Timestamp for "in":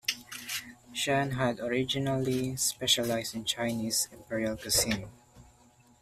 3.35-3.45